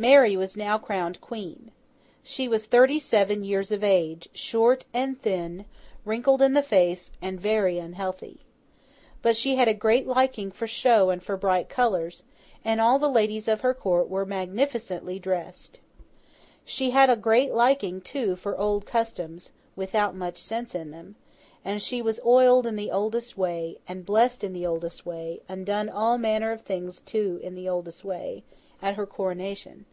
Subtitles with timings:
[0.00, 1.70] Mary was now crowned Queen.
[2.22, 5.66] She was thirty seven years of age, short and thin,
[6.06, 8.40] wrinkled in the face, and very unhealthy.
[9.20, 12.22] But she had a great liking for show and for bright colours,
[12.64, 15.80] and all the ladies of her Court were magnificently dressed.
[16.64, 21.16] She had a great liking too for old customs, without much sense in them;
[21.62, 25.66] and she was oiled in the oldest way, and blessed in the oldest way, and
[25.66, 28.42] done all manner of things to in the oldest way,
[28.82, 29.84] at her coronation.